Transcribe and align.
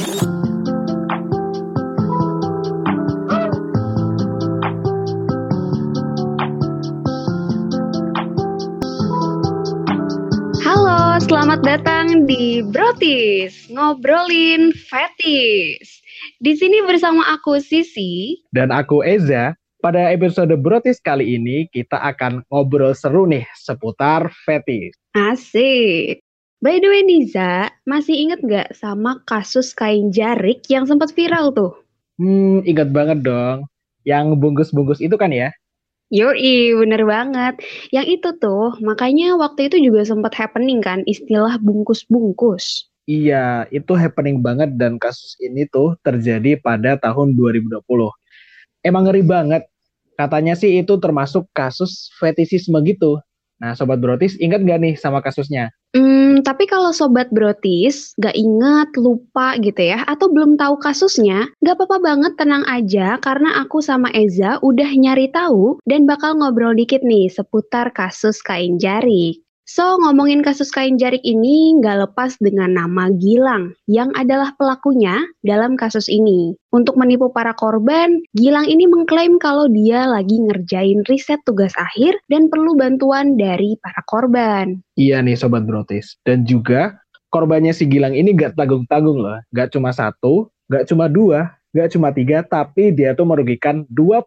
Halo, 0.00 0.08
selamat 11.20 11.60
datang 11.60 12.24
di 12.24 12.64
Brotis, 12.64 13.68
ngobrolin 13.68 14.72
fetis. 14.72 16.00
Di 16.40 16.56
sini 16.56 16.80
bersama 16.88 17.20
aku 17.36 17.60
Sisi 17.60 18.40
dan 18.56 18.72
aku 18.72 19.04
Eza. 19.04 19.52
Pada 19.84 20.12
episode 20.12 20.56
Brotis 20.56 20.96
kali 21.00 21.36
ini 21.36 21.68
kita 21.68 22.00
akan 22.00 22.48
ngobrol 22.48 22.96
seru 22.96 23.28
nih 23.28 23.44
seputar 23.52 24.32
fetis. 24.48 24.96
Asik. 25.12 26.24
By 26.60 26.76
the 26.76 26.92
way 26.92 27.00
Niza, 27.00 27.72
masih 27.88 28.20
inget 28.20 28.44
gak 28.44 28.76
sama 28.76 29.24
kasus 29.24 29.72
kain 29.72 30.12
jarik 30.12 30.60
yang 30.68 30.84
sempat 30.84 31.08
viral 31.16 31.56
tuh? 31.56 31.72
Hmm, 32.20 32.60
ingat 32.68 32.92
banget 32.92 33.24
dong. 33.24 33.64
Yang 34.04 34.36
bungkus-bungkus 34.36 35.00
itu 35.00 35.16
kan 35.16 35.32
ya? 35.32 35.56
Yoi, 36.12 36.76
bener 36.76 37.08
banget. 37.08 37.64
Yang 37.96 38.20
itu 38.20 38.28
tuh, 38.36 38.76
makanya 38.84 39.40
waktu 39.40 39.72
itu 39.72 39.80
juga 39.88 40.04
sempat 40.04 40.36
happening 40.36 40.84
kan 40.84 41.00
istilah 41.08 41.56
bungkus-bungkus. 41.64 42.92
Iya, 43.08 43.64
itu 43.72 43.96
happening 43.96 44.44
banget 44.44 44.76
dan 44.76 45.00
kasus 45.00 45.40
ini 45.40 45.64
tuh 45.64 45.96
terjadi 46.04 46.60
pada 46.60 47.00
tahun 47.00 47.40
2020. 47.40 47.80
Emang 48.84 49.08
ngeri 49.08 49.24
banget. 49.24 49.64
Katanya 50.12 50.52
sih 50.52 50.76
itu 50.76 50.92
termasuk 51.00 51.48
kasus 51.56 52.12
fetisisme 52.20 52.76
gitu. 52.84 53.16
Nah, 53.56 53.72
Sobat 53.72 53.96
Brotis, 53.96 54.36
ingat 54.36 54.60
gak 54.60 54.76
nih 54.84 54.92
sama 55.00 55.24
kasusnya? 55.24 55.72
Hmm, 55.90 56.46
tapi 56.46 56.70
kalau 56.70 56.94
sobat 56.94 57.34
brotis 57.34 58.14
gak 58.22 58.38
ingat, 58.38 58.94
lupa 58.94 59.58
gitu 59.58 59.90
ya, 59.90 60.06
atau 60.06 60.30
belum 60.30 60.54
tahu 60.54 60.78
kasusnya, 60.78 61.50
gak 61.66 61.74
apa-apa 61.82 61.98
banget 61.98 62.32
tenang 62.38 62.62
aja 62.70 63.18
karena 63.18 63.58
aku 63.58 63.82
sama 63.82 64.06
Eza 64.14 64.62
udah 64.62 64.86
nyari 64.86 65.26
tahu 65.34 65.82
dan 65.90 66.06
bakal 66.06 66.38
ngobrol 66.38 66.78
dikit 66.78 67.02
nih 67.02 67.26
seputar 67.26 67.90
kasus 67.90 68.38
kain 68.38 68.78
jarik. 68.78 69.42
So, 69.70 70.02
ngomongin 70.02 70.42
kasus 70.42 70.74
kain 70.74 70.98
jarik 70.98 71.22
ini 71.22 71.78
nggak 71.78 72.10
lepas 72.10 72.34
dengan 72.42 72.74
nama 72.74 73.06
Gilang, 73.22 73.70
yang 73.86 74.10
adalah 74.18 74.50
pelakunya 74.58 75.22
dalam 75.46 75.78
kasus 75.78 76.10
ini. 76.10 76.58
Untuk 76.74 76.98
menipu 76.98 77.30
para 77.30 77.54
korban, 77.54 78.18
Gilang 78.34 78.66
ini 78.66 78.90
mengklaim 78.90 79.38
kalau 79.38 79.70
dia 79.70 80.10
lagi 80.10 80.42
ngerjain 80.42 81.06
riset 81.06 81.38
tugas 81.46 81.70
akhir 81.78 82.18
dan 82.26 82.50
perlu 82.50 82.74
bantuan 82.74 83.38
dari 83.38 83.78
para 83.78 84.02
korban. 84.10 84.82
Iya 84.98 85.22
nih 85.22 85.38
Sobat 85.38 85.62
Brotis. 85.62 86.18
Dan 86.26 86.42
juga 86.42 86.98
korbannya 87.30 87.70
si 87.70 87.86
Gilang 87.86 88.18
ini 88.18 88.34
nggak 88.34 88.58
tanggung-tanggung 88.58 89.22
loh. 89.22 89.38
Nggak 89.54 89.70
cuma 89.70 89.94
satu, 89.94 90.50
nggak 90.66 90.90
cuma 90.90 91.06
dua, 91.06 91.46
Gak 91.70 91.94
cuma 91.94 92.10
tiga, 92.10 92.42
tapi 92.42 92.90
dia 92.90 93.14
tuh 93.14 93.30
merugikan 93.30 93.86
25 93.86 94.26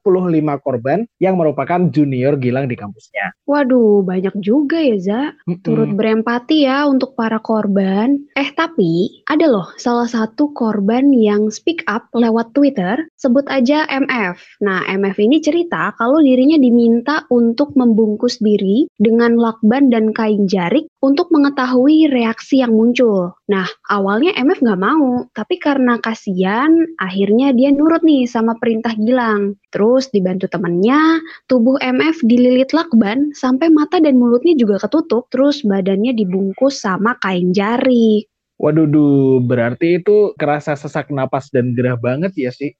korban 0.64 1.04
yang 1.20 1.36
merupakan 1.36 1.92
junior 1.92 2.40
Gilang 2.40 2.72
di 2.72 2.80
kampusnya. 2.80 3.36
Waduh, 3.44 4.00
banyak 4.08 4.32
juga 4.40 4.80
ya, 4.80 4.96
Za. 4.96 5.22
Turut 5.60 5.92
berempati 5.92 6.64
ya 6.64 6.88
untuk 6.88 7.20
para 7.20 7.44
korban. 7.44 8.16
Eh, 8.40 8.50
tapi 8.56 9.24
ada 9.28 9.52
loh 9.52 9.68
salah 9.76 10.08
satu 10.08 10.56
korban 10.56 11.12
yang 11.12 11.52
speak 11.52 11.84
up 11.92 12.08
lewat 12.16 12.56
Twitter, 12.56 13.12
sebut 13.20 13.44
aja 13.52 13.84
MF. 13.92 14.40
Nah, 14.64 14.88
MF 14.88 15.20
ini 15.20 15.44
cerita 15.44 15.92
kalau 16.00 16.24
dirinya 16.24 16.56
diminta 16.56 17.28
untuk 17.28 17.76
membungkus 17.76 18.40
diri 18.40 18.88
dengan 18.96 19.36
lakban 19.36 19.92
dan 19.92 20.16
kain 20.16 20.48
jarik 20.48 20.88
untuk 21.04 21.28
mengetahui 21.36 22.08
reaksi 22.08 22.64
yang 22.64 22.72
muncul. 22.72 23.36
Nah, 23.52 23.68
awalnya 23.92 24.32
MF 24.40 24.64
nggak 24.64 24.80
mau, 24.80 25.28
tapi 25.36 25.60
karena 25.60 26.00
kasihan, 26.00 26.72
akhirnya 26.96 27.52
dia 27.52 27.76
nurut 27.76 28.00
nih 28.08 28.24
sama 28.24 28.56
perintah 28.56 28.96
Gilang. 28.96 29.60
Terus 29.76 30.08
dibantu 30.16 30.48
temennya, 30.48 31.20
tubuh 31.52 31.76
MF 31.84 32.24
dililit 32.24 32.72
lakban 32.72 33.36
sampai 33.36 33.68
mata 33.68 34.00
dan 34.00 34.16
mulutnya 34.16 34.56
juga 34.56 34.80
ketutup, 34.80 35.28
terus 35.28 35.60
badannya 35.68 36.16
dibungkus 36.16 36.80
sama 36.80 37.20
kain 37.20 37.52
jari. 37.52 38.24
Waduh, 38.64 38.88
duh, 38.88 39.44
berarti 39.44 40.00
itu 40.00 40.32
kerasa 40.40 40.80
sesak 40.80 41.12
napas 41.12 41.52
dan 41.52 41.76
gerah 41.76 42.00
banget 42.00 42.32
ya 42.40 42.48
sih? 42.56 42.72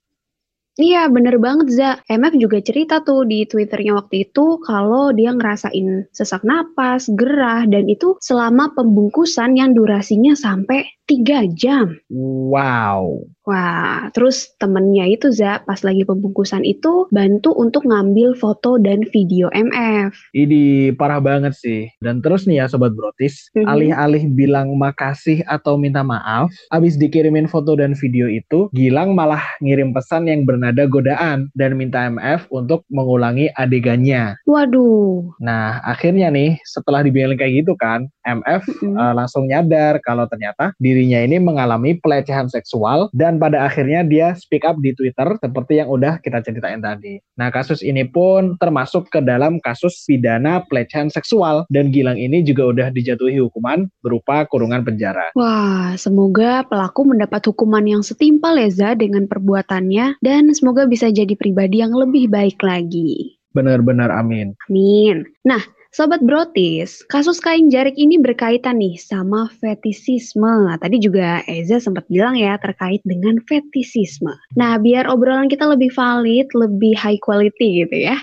Iya, 0.74 1.06
bener 1.06 1.38
banget, 1.38 1.70
Za. 1.70 2.02
MF 2.10 2.34
juga 2.42 2.58
cerita 2.58 2.98
tuh 3.06 3.30
di 3.30 3.46
Twitternya 3.46 3.94
waktu 3.94 4.26
itu 4.26 4.58
kalau 4.66 5.14
dia 5.14 5.30
ngerasain 5.30 6.10
sesak 6.10 6.42
napas, 6.42 7.06
gerah, 7.14 7.70
dan 7.70 7.86
itu 7.86 8.18
selama 8.18 8.74
pembungkusan 8.74 9.54
yang 9.54 9.78
durasinya 9.78 10.34
sampai 10.34 10.82
tiga 11.06 11.44
jam. 11.52 12.00
Wow. 12.10 13.28
Wah, 13.44 14.08
terus 14.16 14.56
temennya 14.56 15.04
itu 15.04 15.28
Za, 15.36 15.60
pas 15.68 15.84
lagi 15.84 16.08
pembungkusan 16.08 16.64
itu 16.64 17.12
bantu 17.12 17.52
untuk 17.60 17.84
ngambil 17.84 18.40
foto 18.40 18.80
dan 18.80 19.04
video 19.12 19.52
MF. 19.52 20.16
Ini 20.32 20.96
parah 20.96 21.20
banget 21.20 21.52
sih. 21.60 21.92
Dan 22.00 22.24
terus 22.24 22.48
nih 22.48 22.64
ya 22.64 22.66
Sobat 22.72 22.96
Brotis, 22.96 23.52
mm-hmm. 23.52 23.68
alih-alih 23.68 24.24
bilang 24.32 24.72
makasih 24.80 25.44
atau 25.52 25.76
minta 25.76 26.08
maaf, 26.08 26.48
abis 26.72 26.96
dikirimin 26.96 27.52
foto 27.52 27.76
dan 27.76 27.92
video 28.00 28.32
itu, 28.32 28.72
Gilang 28.72 29.12
malah 29.12 29.44
ngirim 29.60 29.92
pesan 29.92 30.32
yang 30.32 30.48
bernada 30.48 30.88
godaan 30.88 31.52
dan 31.52 31.76
minta 31.76 32.08
MF 32.08 32.48
untuk 32.48 32.88
mengulangi 32.88 33.52
adegannya. 33.60 34.40
Waduh. 34.48 35.36
Nah, 35.44 35.84
akhirnya 35.84 36.32
nih 36.32 36.64
setelah 36.64 37.04
dibilang 37.04 37.36
kayak 37.36 37.68
gitu 37.68 37.76
kan, 37.76 38.08
MF 38.24 38.64
mm-hmm. 38.64 38.96
uh, 38.96 39.14
langsung 39.20 39.52
nyadar 39.52 40.00
kalau 40.00 40.24
ternyata 40.32 40.72
dirinya 40.94 41.26
ini 41.26 41.42
mengalami 41.42 41.98
pelecehan 41.98 42.46
seksual 42.46 43.10
dan 43.18 43.42
pada 43.42 43.66
akhirnya 43.66 44.06
dia 44.06 44.38
speak 44.38 44.62
up 44.62 44.78
di 44.78 44.94
Twitter 44.94 45.26
seperti 45.42 45.82
yang 45.82 45.90
udah 45.90 46.22
kita 46.22 46.46
ceritain 46.46 46.78
tadi. 46.78 47.18
Nah, 47.34 47.50
kasus 47.50 47.82
ini 47.82 48.06
pun 48.06 48.54
termasuk 48.62 49.10
ke 49.10 49.26
dalam 49.26 49.58
kasus 49.66 50.06
pidana 50.06 50.62
pelecehan 50.70 51.10
seksual 51.10 51.66
dan 51.74 51.90
Gilang 51.90 52.22
ini 52.22 52.46
juga 52.46 52.70
udah 52.70 52.88
dijatuhi 52.94 53.42
hukuman 53.42 53.90
berupa 54.06 54.46
kurungan 54.46 54.86
penjara. 54.86 55.34
Wah, 55.34 55.98
semoga 55.98 56.62
pelaku 56.70 57.10
mendapat 57.10 57.42
hukuman 57.50 57.82
yang 57.90 58.06
setimpal 58.06 58.54
ya 58.54 58.94
dengan 58.94 59.26
perbuatannya 59.26 60.22
dan 60.22 60.44
semoga 60.54 60.86
bisa 60.86 61.10
jadi 61.10 61.34
pribadi 61.34 61.82
yang 61.82 61.98
lebih 61.98 62.30
baik 62.30 62.62
lagi. 62.62 63.42
Benar-benar 63.58 64.14
amin. 64.14 64.54
Amin. 64.70 65.26
Nah, 65.42 65.62
Sobat 65.94 66.26
Brotis, 66.26 67.06
kasus 67.06 67.38
kain 67.38 67.70
jarik 67.70 67.94
ini 68.02 68.18
berkaitan 68.18 68.82
nih 68.82 68.98
sama 68.98 69.46
fetisisme. 69.62 70.74
Tadi 70.82 70.98
juga 70.98 71.46
Eza 71.46 71.78
sempat 71.78 72.10
bilang 72.10 72.34
ya 72.34 72.58
terkait 72.58 73.06
dengan 73.06 73.38
fetisisme. 73.46 74.34
Nah, 74.58 74.82
biar 74.82 75.06
obrolan 75.06 75.54
kita 75.54 75.70
lebih 75.70 75.94
valid, 75.94 76.50
lebih 76.58 76.98
high 76.98 77.22
quality 77.22 77.86
gitu 77.86 78.10
ya. 78.10 78.18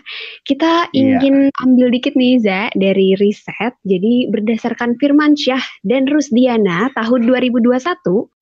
Kita 0.51 0.91
iya. 0.91 1.23
ingin 1.23 1.47
yeah. 1.47 1.63
ambil 1.63 1.95
dikit 1.95 2.19
nih 2.19 2.43
Eza 2.43 2.75
dari 2.75 3.15
riset. 3.23 3.79
Jadi 3.87 4.27
berdasarkan 4.35 4.99
Firman 4.99 5.39
Syah 5.39 5.63
dan 5.87 6.11
Rusdiana 6.11 6.91
tahun 6.99 7.23
2021, 7.23 7.71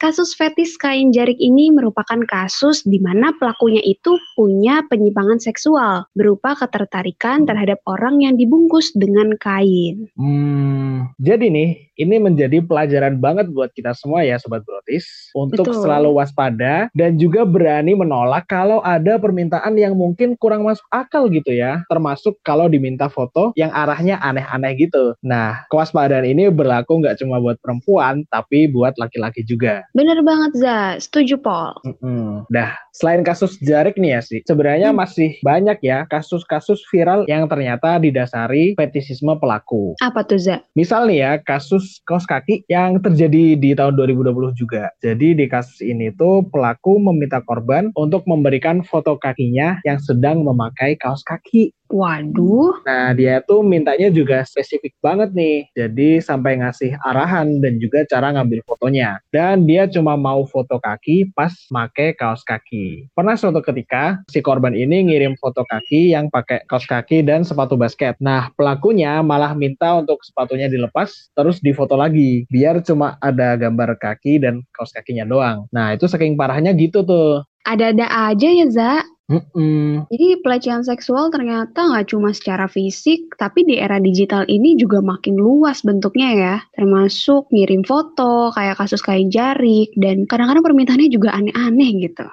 kasus 0.00 0.32
fetis 0.40 0.80
kain 0.80 1.12
jarik 1.12 1.36
ini 1.36 1.68
merupakan 1.68 2.24
kasus 2.24 2.80
di 2.88 2.96
mana 2.96 3.36
pelakunya 3.36 3.84
itu 3.84 4.16
punya 4.40 4.80
penyimpangan 4.88 5.36
seksual 5.36 6.08
berupa 6.16 6.56
ketertarikan 6.56 7.44
terhadap 7.44 7.84
orang 7.84 8.24
yang 8.24 8.32
dibungkus 8.40 8.88
dengan 8.96 9.17
dengan 9.18 9.34
kain. 9.42 10.06
Hmm, 10.14 11.10
jadi 11.18 11.50
nih, 11.50 11.88
ini 11.98 12.22
menjadi 12.22 12.62
pelajaran 12.62 13.19
banget 13.19 13.50
buat 13.50 13.75
kita 13.75 13.91
semua 13.98 14.22
ya 14.22 14.38
Sobat 14.38 14.62
Brotis. 14.62 15.34
Untuk 15.34 15.66
Betul. 15.66 15.82
selalu 15.82 16.14
waspada 16.14 16.86
dan 16.94 17.19
juga 17.19 17.42
berani 17.42 17.98
menolak 17.98 18.47
kalau 18.47 18.78
ada 18.86 19.19
permintaan 19.19 19.75
yang 19.75 19.98
mungkin 19.98 20.38
kurang 20.38 20.62
masuk 20.64 20.87
akal 20.94 21.26
gitu 21.26 21.50
ya. 21.50 21.82
Termasuk 21.91 22.38
kalau 22.47 22.70
diminta 22.70 23.10
foto 23.10 23.50
yang 23.58 23.75
arahnya 23.75 24.22
aneh-aneh 24.22 24.78
gitu. 24.78 25.19
Nah, 25.26 25.66
kewaspadaan 25.75 26.25
ini 26.25 26.48
berlaku 26.54 27.03
nggak 27.03 27.19
cuma 27.19 27.42
buat 27.42 27.58
perempuan, 27.58 28.22
tapi 28.31 28.70
buat 28.70 28.94
laki-laki 28.97 29.42
juga. 29.42 29.82
Bener 29.92 30.22
banget, 30.22 30.54
Za. 30.62 30.78
Setuju, 31.03 31.43
Paul. 31.43 31.75
Mm 31.82 31.94
-mm. 31.99 32.31
Dah, 32.55 32.78
selain 32.94 33.26
kasus 33.26 33.58
jarik 33.58 33.99
nih 33.99 34.19
ya 34.19 34.20
sih, 34.22 34.40
sebenarnya 34.46 34.94
hmm. 34.94 34.99
masih 34.99 35.31
banyak 35.43 35.78
ya 35.82 36.06
kasus-kasus 36.06 36.82
viral 36.90 37.26
yang 37.26 37.50
ternyata 37.50 37.99
didasari 37.99 38.78
fetis 38.78 39.08
rasisme 39.08 39.32
pelaku. 39.40 39.96
Apa 40.05 40.20
tuh, 40.20 40.37
Za? 40.37 40.61
Misal 40.76 41.08
nih 41.08 41.25
ya, 41.25 41.32
kasus 41.40 41.88
kaos 42.05 42.26
kaki 42.26 42.67
yang 42.67 42.99
terjadi 42.99 43.56
di 43.56 43.70
tahun 43.73 43.94
2020 43.96 44.52
juga. 44.58 44.90
Jadi 45.00 45.38
di 45.38 45.46
kasus 45.46 45.81
ini 45.81 46.11
tuh 46.12 46.44
pelaku 46.50 46.99
meminta 47.00 47.40
korban 47.40 47.94
untuk 47.94 48.26
memberikan 48.26 48.85
foto 48.85 49.17
kakinya 49.17 49.81
yang 49.87 50.02
sedang 50.02 50.43
memakai 50.43 50.99
kaos 50.99 51.23
kaki. 51.23 51.77
Waduh. 51.88 52.85
Nah, 52.85 53.17
dia 53.17 53.40
tuh 53.40 53.64
mintanya 53.64 54.12
juga 54.12 54.44
spesifik 54.44 54.93
banget 55.00 55.32
nih. 55.32 55.58
Jadi 55.73 56.20
sampai 56.20 56.61
ngasih 56.61 57.00
arahan 57.00 57.64
dan 57.64 57.81
juga 57.81 58.05
cara 58.05 58.37
ngambil 58.37 58.61
fotonya. 58.69 59.19
Dan 59.32 59.64
dia 59.64 59.88
cuma 59.88 60.14
mau 60.14 60.44
foto 60.44 60.76
kaki 60.76 61.32
pas 61.32 61.52
make 61.73 62.17
kaos 62.20 62.44
kaki. 62.44 63.08
Pernah 63.17 63.40
suatu 63.40 63.64
ketika 63.64 64.20
si 64.29 64.44
korban 64.44 64.76
ini 64.76 65.08
ngirim 65.08 65.35
foto 65.40 65.64
kaki 65.64 66.12
yang 66.12 66.29
pakai 66.29 66.64
kaos 66.69 66.85
kaki 66.85 67.25
dan 67.25 67.43
sepatu 67.43 67.81
basket. 67.81 68.20
Nah, 68.20 68.52
pelakunya 68.52 69.25
malah 69.25 69.56
minta 69.56 69.96
untuk 69.96 70.20
sepatunya 70.20 70.69
dilepas 70.69 71.32
terus 71.32 71.58
difoto 71.64 71.96
lagi 71.96 72.44
biar 72.52 72.84
cuma 72.84 73.17
ada 73.25 73.56
gambar 73.56 73.96
kaki 73.96 74.44
dan 74.44 74.61
kaos 74.76 74.93
kakinya 74.93 75.25
doang. 75.25 75.64
Nah, 75.73 75.96
itu 75.96 76.05
saking 76.05 76.37
parahnya 76.37 76.76
gitu 76.76 77.00
tuh. 77.00 77.43
Ada-ada 77.69 78.32
aja 78.32 78.49
ya, 78.49 78.67
Za. 78.73 79.18
Mm-mm. 79.28 80.08
Jadi 80.08 80.40
pelecehan 80.40 80.80
seksual 80.80 81.28
ternyata 81.28 81.84
nggak 81.84 82.16
cuma 82.16 82.32
secara 82.32 82.64
fisik, 82.64 83.36
tapi 83.36 83.60
di 83.69 83.76
era 83.76 84.00
digital 84.00 84.48
ini 84.48 84.72
juga 84.80 85.04
makin 85.04 85.36
luas 85.36 85.84
bentuknya 85.84 86.28
ya. 86.32 86.56
Termasuk 86.72 87.52
ngirim 87.52 87.84
foto, 87.84 88.48
kayak 88.56 88.80
kasus 88.80 89.04
kain 89.04 89.28
jarik, 89.28 89.92
dan 90.00 90.25
kadang-kadang 90.25 90.64
permintaannya 90.64 91.12
juga 91.12 91.36
aneh-aneh 91.36 92.08
gitu. 92.08 92.25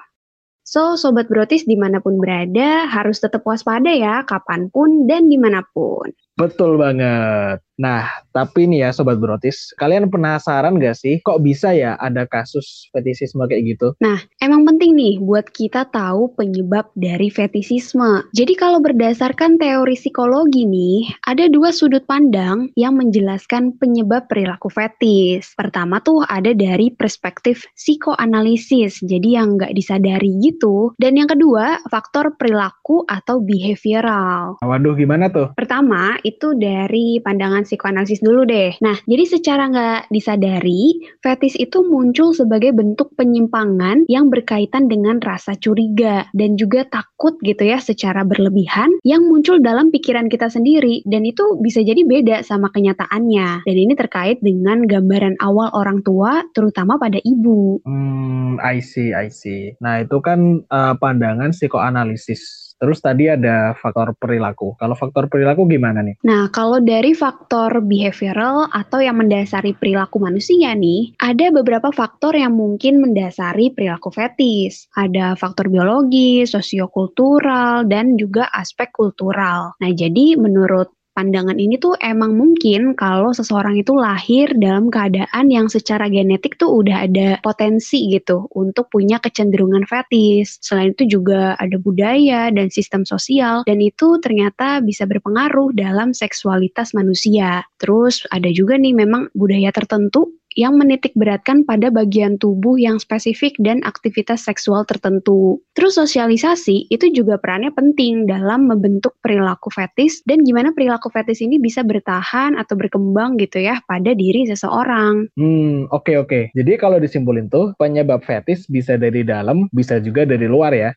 So, 0.66 0.96
Sobat 0.96 1.28
Brotis 1.28 1.68
di 1.68 1.76
mana 1.76 2.00
pun 2.00 2.16
berada, 2.16 2.88
harus 2.88 3.20
tetap 3.20 3.44
waspada 3.44 3.92
ya, 3.92 4.24
kapan 4.24 4.72
pun 4.72 5.04
dan 5.04 5.28
di 5.28 5.36
mana 5.36 5.62
pun. 5.76 6.10
Betul 6.40 6.80
banget. 6.80 7.62
Nah, 7.76 8.08
tapi 8.32 8.64
nih 8.64 8.88
ya 8.88 8.90
Sobat 8.92 9.20
Brotis, 9.20 9.76
kalian 9.76 10.08
penasaran 10.08 10.80
gak 10.80 10.96
sih 10.96 11.20
kok 11.20 11.44
bisa 11.44 11.76
ya 11.76 12.00
ada 12.00 12.24
kasus 12.24 12.88
fetisisme 12.92 13.44
kayak 13.44 13.76
gitu? 13.76 13.92
Nah, 14.00 14.16
emang 14.40 14.64
penting 14.64 14.96
nih 14.96 15.20
buat 15.20 15.52
kita 15.52 15.92
tahu 15.92 16.32
penyebab 16.40 16.88
dari 16.96 17.28
fetisisme. 17.28 18.24
Jadi 18.32 18.56
kalau 18.56 18.80
berdasarkan 18.80 19.60
teori 19.60 19.92
psikologi 19.92 20.64
nih, 20.64 21.04
ada 21.28 21.52
dua 21.52 21.68
sudut 21.68 22.08
pandang 22.08 22.72
yang 22.80 22.96
menjelaskan 22.96 23.76
penyebab 23.76 24.24
perilaku 24.32 24.72
fetis. 24.72 25.52
Pertama 25.52 26.00
tuh 26.00 26.24
ada 26.24 26.56
dari 26.56 26.88
perspektif 26.96 27.68
psikoanalisis, 27.76 29.04
jadi 29.04 29.44
yang 29.44 29.60
nggak 29.60 29.76
disadari 29.76 30.32
gitu. 30.40 30.96
Dan 30.96 31.20
yang 31.20 31.28
kedua, 31.28 31.84
faktor 31.92 32.40
perilaku 32.40 33.04
atau 33.04 33.44
behavioral. 33.44 34.56
Waduh, 34.64 34.96
gimana 34.96 35.28
tuh? 35.28 35.52
Pertama, 35.52 36.16
itu 36.24 36.56
dari 36.56 37.20
pandangan 37.20 37.65
psikoanalisis 37.66 38.22
dulu 38.22 38.46
deh. 38.46 38.72
Nah, 38.80 38.96
jadi 39.04 39.24
secara 39.26 39.68
nggak 39.68 40.00
disadari, 40.14 41.02
fetis 41.20 41.58
itu 41.58 41.82
muncul 41.82 42.30
sebagai 42.32 42.70
bentuk 42.72 43.12
penyimpangan 43.18 44.06
yang 44.06 44.30
berkaitan 44.30 44.86
dengan 44.86 45.18
rasa 45.20 45.58
curiga 45.58 46.30
dan 46.32 46.54
juga 46.54 46.86
takut 46.88 47.34
gitu 47.42 47.66
ya 47.66 47.82
secara 47.82 48.22
berlebihan 48.22 48.94
yang 49.02 49.26
muncul 49.26 49.58
dalam 49.58 49.90
pikiran 49.90 50.30
kita 50.30 50.46
sendiri 50.46 51.02
dan 51.04 51.26
itu 51.26 51.58
bisa 51.60 51.82
jadi 51.82 52.02
beda 52.06 52.46
sama 52.46 52.70
kenyataannya. 52.72 53.66
Dan 53.66 53.76
ini 53.76 53.94
terkait 53.98 54.38
dengan 54.40 54.86
gambaran 54.86 55.36
awal 55.42 55.68
orang 55.74 56.00
tua 56.06 56.46
terutama 56.54 56.96
pada 56.96 57.18
ibu. 57.26 57.82
Hmm, 57.84 58.62
I 58.62 58.78
see, 58.80 59.12
I 59.12 59.28
see. 59.28 59.74
Nah, 59.82 60.06
itu 60.06 60.22
kan 60.22 60.62
uh, 60.70 60.94
pandangan 60.96 61.50
psikoanalisis 61.50 62.65
Terus 62.76 62.98
tadi 63.00 63.28
ada 63.28 63.72
faktor 63.76 64.12
perilaku. 64.16 64.76
Kalau 64.76 64.92
faktor 64.92 65.32
perilaku 65.32 65.64
gimana 65.64 66.04
nih? 66.04 66.20
Nah, 66.24 66.52
kalau 66.52 66.80
dari 66.80 67.16
faktor 67.16 67.80
behavioral 67.80 68.68
atau 68.72 69.00
yang 69.00 69.16
mendasari 69.16 69.72
perilaku 69.72 70.20
manusia 70.20 70.76
nih, 70.76 71.16
ada 71.20 71.48
beberapa 71.52 71.88
faktor 71.92 72.36
yang 72.36 72.52
mungkin 72.56 73.00
mendasari 73.00 73.72
perilaku 73.72 74.12
fetis. 74.12 74.88
Ada 74.96 75.36
faktor 75.40 75.72
biologi, 75.72 76.44
sosiokultural, 76.44 77.88
dan 77.88 78.20
juga 78.20 78.48
aspek 78.52 78.92
kultural. 78.92 79.72
Nah, 79.80 79.90
jadi 79.92 80.36
menurut 80.36 80.95
pandangan 81.16 81.56
ini 81.56 81.80
tuh 81.80 81.96
emang 82.04 82.36
mungkin 82.36 82.92
kalau 82.92 83.32
seseorang 83.32 83.80
itu 83.80 83.96
lahir 83.96 84.52
dalam 84.60 84.92
keadaan 84.92 85.48
yang 85.48 85.72
secara 85.72 86.12
genetik 86.12 86.60
tuh 86.60 86.84
udah 86.84 87.08
ada 87.08 87.40
potensi 87.40 88.12
gitu 88.12 88.52
untuk 88.52 88.92
punya 88.92 89.16
kecenderungan 89.16 89.88
fetis. 89.88 90.60
Selain 90.60 90.92
itu 90.92 91.08
juga 91.08 91.56
ada 91.56 91.80
budaya 91.80 92.52
dan 92.52 92.68
sistem 92.68 93.08
sosial 93.08 93.64
dan 93.64 93.80
itu 93.80 94.20
ternyata 94.20 94.84
bisa 94.84 95.08
berpengaruh 95.08 95.72
dalam 95.72 96.12
seksualitas 96.12 96.92
manusia. 96.92 97.64
Terus 97.80 98.28
ada 98.28 98.52
juga 98.52 98.76
nih 98.76 98.92
memang 98.92 99.32
budaya 99.32 99.72
tertentu 99.72 100.36
yang 100.56 100.80
menitik 100.80 101.12
beratkan 101.14 101.62
pada 101.62 101.92
bagian 101.92 102.40
tubuh 102.40 102.80
yang 102.80 102.96
spesifik 102.96 103.52
dan 103.60 103.84
aktivitas 103.84 104.48
seksual 104.48 104.88
tertentu. 104.88 105.60
Terus 105.76 106.00
sosialisasi 106.00 106.88
itu 106.88 107.12
juga 107.12 107.36
perannya 107.36 107.70
penting 107.76 108.24
dalam 108.24 108.66
membentuk 108.66 109.14
perilaku 109.20 109.68
fetis 109.68 110.24
dan 110.24 110.42
gimana 110.42 110.72
perilaku 110.72 111.12
fetis 111.12 111.44
ini 111.44 111.60
bisa 111.60 111.84
bertahan 111.84 112.56
atau 112.56 112.74
berkembang 112.74 113.36
gitu 113.36 113.60
ya 113.60 113.84
pada 113.84 114.16
diri 114.16 114.48
seseorang. 114.48 115.28
Hmm, 115.36 115.86
oke 115.92 116.08
okay, 116.08 116.16
oke. 116.16 116.28
Okay. 116.32 116.42
Jadi 116.56 116.72
kalau 116.80 116.96
disimpulin 116.96 117.52
tuh 117.52 117.76
penyebab 117.76 118.24
fetis 118.24 118.64
bisa 118.66 118.96
dari 118.96 119.22
dalam, 119.22 119.68
bisa 119.70 120.00
juga 120.00 120.24
dari 120.24 120.48
luar 120.48 120.72
ya. 120.72 120.90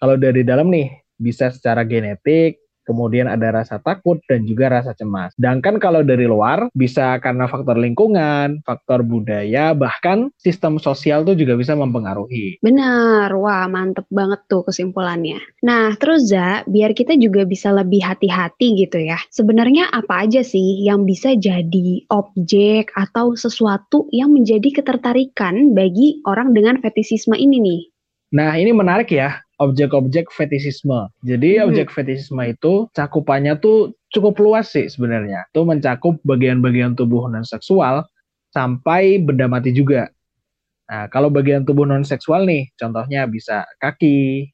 Kalau 0.00 0.16
dari 0.20 0.44
dalam 0.44 0.68
nih 0.68 0.92
bisa 1.20 1.52
secara 1.52 1.84
genetik, 1.84 2.60
kemudian 2.90 3.30
ada 3.30 3.54
rasa 3.54 3.78
takut 3.78 4.18
dan 4.26 4.42
juga 4.42 4.66
rasa 4.66 4.90
cemas. 4.98 5.30
Sedangkan 5.38 5.78
kalau 5.78 6.02
dari 6.02 6.26
luar 6.26 6.66
bisa 6.74 7.22
karena 7.22 7.46
faktor 7.46 7.78
lingkungan, 7.78 8.58
faktor 8.66 9.06
budaya, 9.06 9.70
bahkan 9.70 10.34
sistem 10.42 10.82
sosial 10.82 11.22
tuh 11.22 11.38
juga 11.38 11.54
bisa 11.54 11.78
mempengaruhi. 11.78 12.58
Benar, 12.58 13.30
wah 13.38 13.70
mantep 13.70 14.10
banget 14.10 14.42
tuh 14.50 14.66
kesimpulannya. 14.66 15.38
Nah 15.62 15.94
terus 15.94 16.26
Za, 16.26 16.66
biar 16.66 16.90
kita 16.92 17.14
juga 17.14 17.46
bisa 17.46 17.70
lebih 17.70 18.02
hati-hati 18.02 18.74
gitu 18.74 18.98
ya. 18.98 19.22
Sebenarnya 19.30 19.86
apa 19.94 20.26
aja 20.26 20.42
sih 20.42 20.82
yang 20.82 21.06
bisa 21.06 21.38
jadi 21.38 22.02
objek 22.10 22.90
atau 22.98 23.38
sesuatu 23.38 24.10
yang 24.10 24.34
menjadi 24.34 24.82
ketertarikan 24.82 25.76
bagi 25.76 26.18
orang 26.26 26.50
dengan 26.50 26.82
fetisisme 26.82 27.38
ini 27.38 27.58
nih? 27.62 27.82
Nah, 28.30 28.54
ini 28.54 28.70
menarik 28.70 29.10
ya 29.10 29.42
objek-objek 29.60 30.32
fetisisme. 30.32 31.12
Jadi 31.20 31.60
hmm. 31.60 31.70
objek 31.70 31.92
fetisisme 31.92 32.40
itu 32.48 32.88
cakupannya 32.96 33.60
tuh 33.60 33.92
cukup 34.10 34.40
luas 34.40 34.72
sih 34.72 34.88
sebenarnya. 34.88 35.44
Itu 35.52 35.68
mencakup 35.68 36.16
bagian-bagian 36.24 36.96
tubuh 36.96 37.28
non 37.28 37.44
seksual 37.44 38.08
sampai 38.50 39.20
benda 39.20 39.46
mati 39.46 39.70
juga. 39.76 40.08
Nah, 40.90 41.06
kalau 41.12 41.30
bagian 41.30 41.62
tubuh 41.62 41.86
non 41.86 42.02
seksual 42.02 42.48
nih, 42.48 42.66
contohnya 42.74 43.28
bisa 43.28 43.68
kaki, 43.78 44.50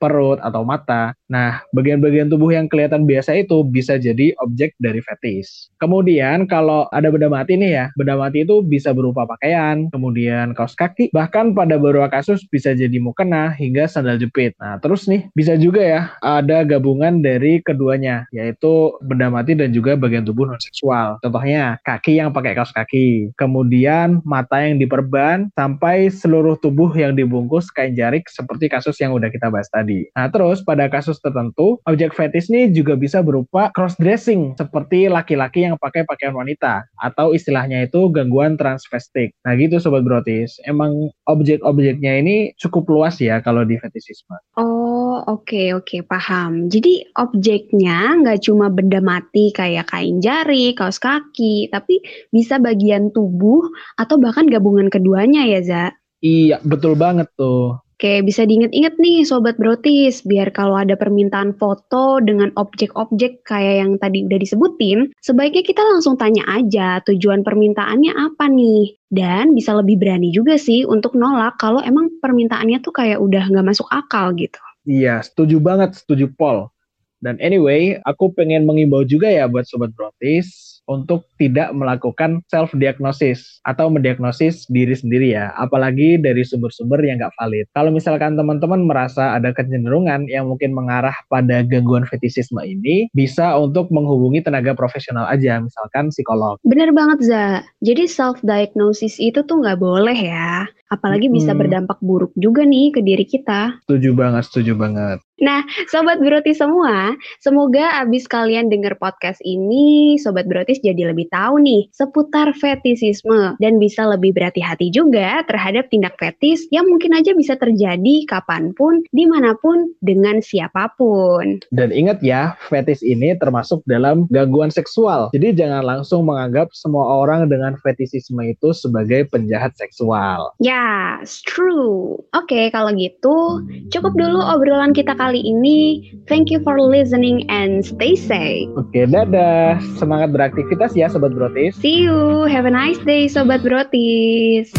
perut, 0.00 0.40
atau 0.40 0.64
mata. 0.64 1.12
Nah, 1.28 1.60
bagian-bagian 1.76 2.32
tubuh 2.32 2.56
yang 2.56 2.66
kelihatan 2.66 3.04
biasa 3.04 3.36
itu 3.36 3.60
bisa 3.62 4.00
jadi 4.00 4.32
objek 4.40 4.72
dari 4.80 5.04
fetis. 5.04 5.68
Kemudian 5.76 6.48
kalau 6.48 6.88
ada 6.90 7.12
benda 7.12 7.28
mati 7.28 7.54
nih 7.60 7.70
ya, 7.70 7.84
benda 7.94 8.16
mati 8.16 8.42
itu 8.42 8.64
bisa 8.64 8.96
berupa 8.96 9.28
pakaian, 9.28 9.92
kemudian 9.92 10.56
kaos 10.56 10.72
kaki, 10.72 11.12
bahkan 11.12 11.52
pada 11.52 11.76
beberapa 11.76 12.08
kasus 12.08 12.48
bisa 12.48 12.72
jadi 12.72 12.96
mukena 12.98 13.52
hingga 13.54 13.84
sandal 13.84 14.16
jepit. 14.16 14.56
Nah, 14.56 14.80
terus 14.80 15.04
nih 15.04 15.28
bisa 15.36 15.54
juga 15.60 15.84
ya 15.84 16.02
ada 16.24 16.64
gabungan 16.64 17.20
dari 17.20 17.60
keduanya, 17.60 18.24
yaitu 18.32 18.96
benda 19.04 19.28
mati 19.28 19.52
dan 19.52 19.70
juga 19.70 19.94
bagian 19.94 20.24
tubuh 20.24 20.48
non 20.48 20.58
seksual. 20.58 21.20
Contohnya 21.20 21.76
kaki 21.84 22.18
yang 22.18 22.32
pakai 22.32 22.56
kaos 22.56 22.72
kaki, 22.72 23.36
kemudian 23.36 24.24
mata 24.24 24.64
yang 24.64 24.80
diperban 24.80 25.52
sampai 25.52 26.08
seluruh 26.08 26.56
tubuh 26.58 26.90
yang 26.96 27.12
dibungkus 27.12 27.68
kain 27.74 27.92
jarik 27.92 28.26
seperti 28.30 28.70
kasus 28.70 28.96
yang 29.02 29.12
udah 29.12 29.28
kita 29.28 29.50
bahas 29.50 29.68
tadi 29.68 29.89
tadi. 29.90 30.06
Nah, 30.14 30.30
terus 30.30 30.62
pada 30.62 30.86
kasus 30.86 31.18
tertentu, 31.18 31.82
objek 31.82 32.14
fetis 32.14 32.46
ini 32.46 32.70
juga 32.70 32.94
bisa 32.94 33.18
berupa 33.26 33.74
cross 33.74 33.98
dressing 33.98 34.54
seperti 34.54 35.10
laki-laki 35.10 35.66
yang 35.66 35.74
pakai 35.74 36.06
pakaian 36.06 36.38
wanita 36.38 36.86
atau 37.02 37.34
istilahnya 37.34 37.90
itu 37.90 38.06
gangguan 38.14 38.54
transvestik. 38.54 39.34
Nah, 39.42 39.58
gitu 39.58 39.82
sobat 39.82 40.06
brotis. 40.06 40.62
Emang 40.62 41.10
objek-objeknya 41.26 42.22
ini 42.22 42.54
cukup 42.62 42.86
luas 42.86 43.18
ya 43.18 43.42
kalau 43.42 43.66
di 43.66 43.74
fetisisme. 43.82 44.38
Oh, 44.54 45.26
oke 45.26 45.50
okay, 45.50 45.66
oke, 45.74 45.90
okay, 45.90 46.00
paham. 46.06 46.70
Jadi 46.70 47.10
objeknya 47.18 48.14
nggak 48.22 48.46
cuma 48.46 48.70
benda 48.70 49.02
mati 49.02 49.50
kayak 49.50 49.90
kain 49.90 50.22
jari, 50.22 50.72
kaos 50.78 51.02
kaki, 51.02 51.72
tapi 51.74 51.98
bisa 52.30 52.62
bagian 52.62 53.10
tubuh 53.10 53.66
atau 53.98 54.16
bahkan 54.22 54.46
gabungan 54.46 54.86
keduanya 54.86 55.42
ya, 55.50 55.60
Za? 55.64 55.84
Iya, 56.20 56.60
betul 56.60 57.00
banget 57.00 57.32
tuh. 57.32 57.80
Oke, 58.00 58.24
bisa 58.24 58.48
diinget-inget 58.48 58.96
nih 58.96 59.28
Sobat 59.28 59.60
Brotis, 59.60 60.24
biar 60.24 60.56
kalau 60.56 60.72
ada 60.72 60.96
permintaan 60.96 61.52
foto 61.60 62.16
dengan 62.24 62.48
objek-objek 62.56 63.44
kayak 63.44 63.84
yang 63.84 63.92
tadi 64.00 64.24
udah 64.24 64.40
disebutin, 64.40 65.12
sebaiknya 65.20 65.60
kita 65.60 65.84
langsung 65.84 66.16
tanya 66.16 66.40
aja 66.48 67.04
tujuan 67.04 67.44
permintaannya 67.44 68.16
apa 68.16 68.48
nih. 68.48 68.96
Dan 69.12 69.52
bisa 69.52 69.76
lebih 69.76 70.00
berani 70.00 70.32
juga 70.32 70.56
sih 70.56 70.88
untuk 70.88 71.12
nolak 71.12 71.60
kalau 71.60 71.84
emang 71.84 72.08
permintaannya 72.24 72.80
tuh 72.80 72.96
kayak 72.96 73.20
udah 73.20 73.44
nggak 73.52 73.68
masuk 73.68 73.84
akal 73.92 74.32
gitu. 74.32 74.56
Iya, 74.88 75.20
setuju 75.20 75.60
banget, 75.60 76.00
setuju 76.00 76.32
Paul. 76.32 76.72
Dan 77.20 77.36
anyway, 77.36 78.00
aku 78.08 78.32
pengen 78.32 78.64
mengimbau 78.64 79.04
juga 79.04 79.28
ya 79.28 79.44
buat 79.44 79.68
Sobat 79.68 79.92
Brotis, 79.92 80.69
untuk 80.90 81.22
tidak 81.38 81.70
melakukan 81.70 82.42
self 82.50 82.74
diagnosis 82.74 83.62
atau 83.62 83.86
mendiagnosis 83.86 84.66
diri 84.66 84.98
sendiri 84.98 85.38
ya, 85.38 85.54
apalagi 85.54 86.18
dari 86.18 86.42
sumber-sumber 86.42 86.98
yang 87.06 87.22
nggak 87.22 87.30
valid. 87.38 87.70
Kalau 87.78 87.94
misalkan 87.94 88.34
teman-teman 88.34 88.82
merasa 88.82 89.38
ada 89.38 89.54
kecenderungan 89.54 90.26
yang 90.26 90.50
mungkin 90.50 90.74
mengarah 90.74 91.14
pada 91.30 91.62
gangguan 91.62 92.02
fetisisme 92.10 92.58
ini, 92.66 93.06
bisa 93.14 93.54
untuk 93.54 93.86
menghubungi 93.94 94.42
tenaga 94.42 94.74
profesional 94.74 95.30
aja, 95.30 95.62
misalkan 95.62 96.10
psikolog. 96.10 96.58
Bener 96.66 96.90
banget, 96.90 97.22
Za. 97.22 97.62
Jadi 97.86 98.10
self 98.10 98.42
diagnosis 98.42 99.22
itu 99.22 99.46
tuh 99.46 99.62
nggak 99.62 99.78
boleh 99.78 100.18
ya. 100.18 100.66
Apalagi 100.90 101.30
hmm. 101.30 101.36
bisa 101.38 101.54
berdampak 101.54 102.02
buruk 102.02 102.34
juga 102.34 102.66
nih 102.66 102.90
ke 102.90 103.00
diri 103.00 103.22
kita. 103.22 103.78
Setuju 103.86 104.10
banget, 104.12 104.42
setuju 104.50 104.74
banget. 104.74 105.18
Nah, 105.40 105.64
Sobat 105.88 106.20
Brotis 106.20 106.60
semua, 106.60 107.16
semoga 107.40 108.04
abis 108.04 108.28
kalian 108.28 108.68
denger 108.68 109.00
podcast 109.00 109.40
ini, 109.40 110.20
Sobat 110.20 110.44
Brotis 110.44 110.84
jadi 110.84 111.08
lebih 111.08 111.32
tahu 111.32 111.64
nih 111.64 111.88
seputar 111.96 112.52
fetisisme 112.52 113.56
dan 113.56 113.80
bisa 113.80 114.04
lebih 114.04 114.36
berhati-hati 114.36 114.92
juga 114.92 115.40
terhadap 115.48 115.88
tindak 115.88 116.20
fetis 116.20 116.68
yang 116.68 116.84
mungkin 116.92 117.16
aja 117.16 117.32
bisa 117.32 117.56
terjadi 117.56 118.28
kapan 118.28 118.76
pun, 118.76 119.00
di 119.16 119.24
mana 119.24 119.56
pun, 119.56 119.88
dengan 120.04 120.44
siapa 120.44 120.92
pun. 121.00 121.64
Dan 121.72 121.88
ingat 121.88 122.20
ya, 122.20 122.52
fetis 122.68 123.00
ini 123.00 123.32
termasuk 123.40 123.80
dalam 123.88 124.28
gangguan 124.28 124.68
seksual. 124.68 125.32
Jadi 125.32 125.56
jangan 125.56 125.88
langsung 125.88 126.28
menganggap 126.28 126.68
semua 126.76 127.24
orang 127.24 127.48
dengan 127.48 127.80
fetisisme 127.80 128.44
itu 128.44 128.76
sebagai 128.76 129.24
penjahat 129.32 129.72
seksual. 129.80 130.52
Yes, 130.80 131.44
true. 131.44 132.16
Oke, 132.32 132.72
kalau 132.72 132.96
gitu 132.96 133.60
cukup 133.92 134.16
dulu 134.16 134.40
obrolan 134.40 134.96
kita 134.96 135.12
kali 135.12 135.30
kali 135.30 135.46
ini. 135.46 136.10
Thank 136.26 136.50
you 136.50 136.58
for 136.66 136.82
listening 136.82 137.46
and 137.46 137.86
stay 137.86 138.18
safe. 138.18 138.66
Oke, 138.74 139.06
dadah. 139.06 139.78
Semangat 139.94 140.34
beraktivitas 140.34 140.98
ya 140.98 141.06
Sobat 141.06 141.38
Brotis. 141.38 141.78
See 141.78 142.02
you. 142.02 142.50
Have 142.50 142.66
a 142.66 142.74
nice 142.74 142.98
day 143.06 143.30
Sobat 143.30 143.62
Brotis. 143.62 144.74